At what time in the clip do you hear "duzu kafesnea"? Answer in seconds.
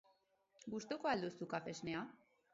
1.27-2.05